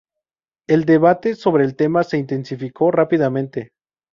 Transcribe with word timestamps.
El 0.67 0.85
debate 0.85 1.35
sobre 1.35 1.63
el 1.63 1.75
tema 1.75 2.03
se 2.03 2.17
intensificó 2.17 2.89
rápidamente. 2.89 3.69